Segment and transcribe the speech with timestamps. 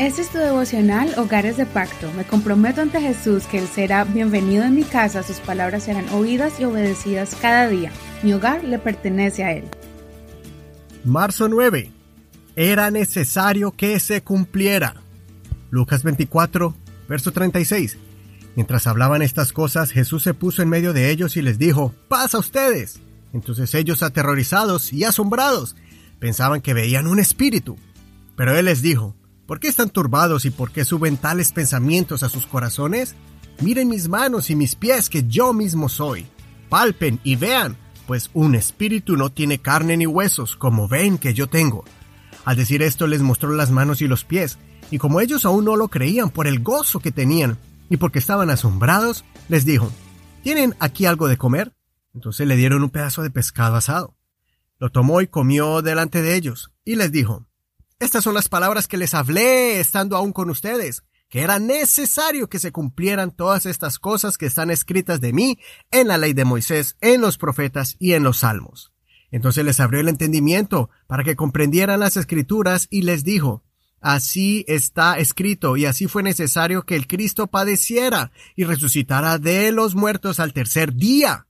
[0.00, 2.10] Este es tu devocional Hogares de Pacto.
[2.16, 6.58] Me comprometo ante Jesús que Él será bienvenido en mi casa, sus palabras serán oídas
[6.58, 7.92] y obedecidas cada día.
[8.22, 9.64] Mi hogar le pertenece a Él.
[11.04, 11.90] Marzo 9.
[12.56, 14.94] Era necesario que se cumpliera.
[15.68, 16.74] Lucas 24,
[17.06, 17.98] verso 36.
[18.56, 22.34] Mientras hablaban estas cosas, Jesús se puso en medio de ellos y les dijo, paz
[22.34, 23.00] a ustedes.
[23.34, 25.76] Entonces ellos, aterrorizados y asombrados,
[26.18, 27.76] pensaban que veían un espíritu.
[28.34, 29.14] Pero Él les dijo,
[29.50, 33.16] ¿Por qué están turbados y por qué suben tales pensamientos a sus corazones?
[33.60, 36.28] Miren mis manos y mis pies que yo mismo soy.
[36.68, 37.76] Palpen y vean,
[38.06, 41.82] pues un espíritu no tiene carne ni huesos, como ven que yo tengo.
[42.44, 44.56] Al decir esto les mostró las manos y los pies,
[44.88, 48.50] y como ellos aún no lo creían por el gozo que tenían, y porque estaban
[48.50, 49.90] asombrados, les dijo,
[50.44, 51.72] ¿Tienen aquí algo de comer?
[52.14, 54.14] Entonces le dieron un pedazo de pescado asado.
[54.78, 57.49] Lo tomó y comió delante de ellos, y les dijo,
[58.00, 62.58] estas son las palabras que les hablé estando aún con ustedes, que era necesario que
[62.58, 65.58] se cumplieran todas estas cosas que están escritas de mí
[65.90, 68.92] en la ley de Moisés, en los profetas y en los salmos.
[69.30, 73.62] Entonces les abrió el entendimiento para que comprendieran las escrituras y les dijo,
[74.00, 79.94] Así está escrito y así fue necesario que el Cristo padeciera y resucitara de los
[79.94, 81.46] muertos al tercer día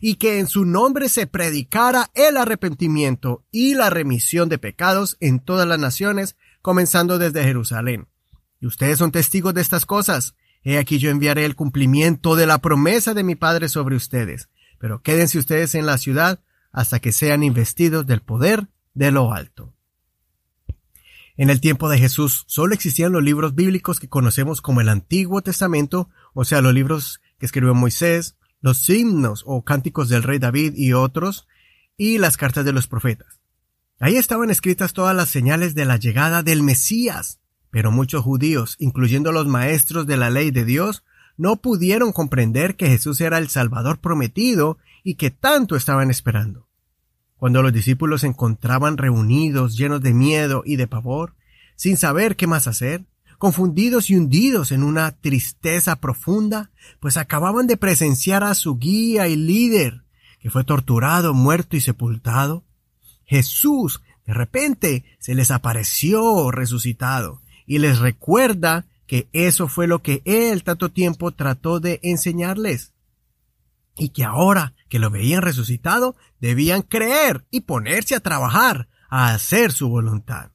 [0.00, 5.40] y que en su nombre se predicara el arrepentimiento y la remisión de pecados en
[5.40, 8.08] todas las naciones, comenzando desde Jerusalén.
[8.60, 10.34] Y ustedes son testigos de estas cosas.
[10.62, 14.48] He aquí yo enviaré el cumplimiento de la promesa de mi Padre sobre ustedes.
[14.78, 16.40] Pero quédense ustedes en la ciudad
[16.72, 19.74] hasta que sean investidos del poder de lo alto.
[21.36, 25.40] En el tiempo de Jesús solo existían los libros bíblicos que conocemos como el Antiguo
[25.42, 30.72] Testamento, o sea, los libros que escribió Moisés, los himnos o cánticos del rey David
[30.76, 31.46] y otros,
[31.98, 33.40] y las cartas de los profetas.
[34.00, 39.30] Ahí estaban escritas todas las señales de la llegada del Mesías, pero muchos judíos, incluyendo
[39.32, 41.04] los maestros de la ley de Dios,
[41.36, 46.68] no pudieron comprender que Jesús era el Salvador prometido y que tanto estaban esperando.
[47.36, 51.34] Cuando los discípulos se encontraban reunidos, llenos de miedo y de pavor,
[51.74, 53.04] sin saber qué más hacer,
[53.42, 56.70] confundidos y hundidos en una tristeza profunda,
[57.00, 60.04] pues acababan de presenciar a su guía y líder,
[60.38, 62.62] que fue torturado, muerto y sepultado.
[63.24, 70.22] Jesús de repente se les apareció resucitado y les recuerda que eso fue lo que
[70.24, 72.92] él tanto tiempo trató de enseñarles.
[73.96, 79.72] Y que ahora que lo veían resucitado, debían creer y ponerse a trabajar, a hacer
[79.72, 80.52] su voluntad.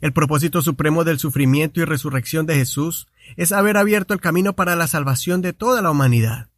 [0.00, 4.76] El propósito supremo del sufrimiento y resurrección de Jesús es haber abierto el camino para
[4.76, 6.50] la salvación de toda la humanidad.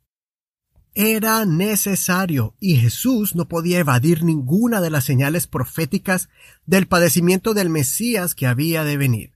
[0.94, 6.28] Era necesario y Jesús no podía evadir ninguna de las señales proféticas
[6.66, 9.32] del padecimiento del Mesías que había de venir.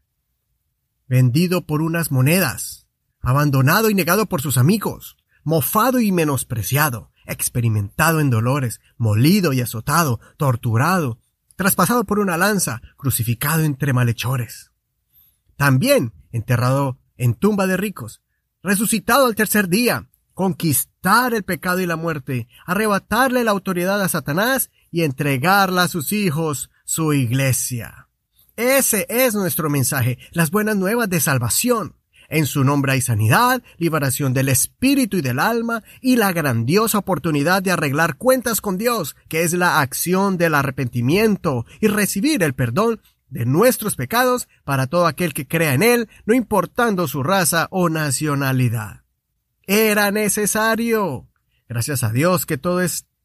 [1.06, 2.88] Vendido por unas monedas,
[3.20, 10.18] abandonado y negado por sus amigos, mofado y menospreciado, experimentado en dolores, molido y azotado,
[10.36, 11.20] torturado,
[11.62, 14.72] traspasado por una lanza, crucificado entre malhechores.
[15.56, 18.20] También enterrado en tumba de ricos,
[18.64, 24.72] resucitado al tercer día, conquistar el pecado y la muerte, arrebatarle la autoridad a Satanás
[24.90, 28.08] y entregarla a sus hijos, su iglesia.
[28.56, 31.94] Ese es nuestro mensaje, las buenas nuevas de salvación.
[32.32, 37.62] En su nombre hay sanidad, liberación del espíritu y del alma y la grandiosa oportunidad
[37.62, 43.02] de arreglar cuentas con Dios, que es la acción del arrepentimiento y recibir el perdón
[43.28, 47.90] de nuestros pecados para todo aquel que crea en Él, no importando su raza o
[47.90, 49.02] nacionalidad.
[49.66, 51.28] Era necesario.
[51.68, 52.80] Gracias a Dios que todo,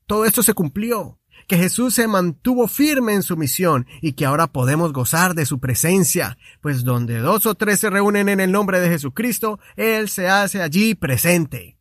[0.05, 1.17] todo esto se cumplió
[1.47, 5.59] que Jesús se mantuvo firme en su misión y que ahora podemos gozar de su
[5.59, 10.27] presencia, pues donde dos o tres se reúnen en el nombre de Jesucristo, Él se
[10.27, 11.77] hace allí presente.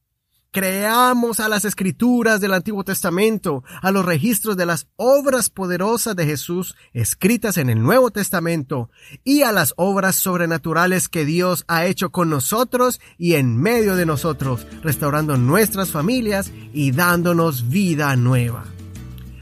[0.52, 6.24] Creamos a las escrituras del Antiguo Testamento, a los registros de las obras poderosas de
[6.24, 8.88] Jesús escritas en el Nuevo Testamento
[9.22, 14.06] y a las obras sobrenaturales que Dios ha hecho con nosotros y en medio de
[14.06, 18.64] nosotros, restaurando nuestras familias y dándonos vida nueva.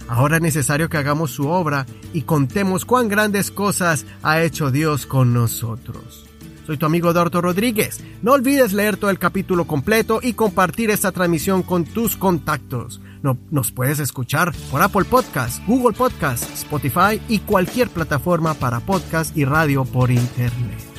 [0.08, 5.06] Ahora es necesario que hagamos su obra y contemos cuán grandes cosas ha hecho Dios
[5.06, 6.26] con nosotros.
[6.66, 8.00] Soy tu amigo Dorto Rodríguez.
[8.22, 13.00] No olvides leer todo el capítulo completo y compartir esta transmisión con tus contactos.
[13.22, 19.36] No, nos puedes escuchar por Apple Podcasts, Google Podcasts, Spotify y cualquier plataforma para podcast
[19.36, 20.93] y radio por Internet.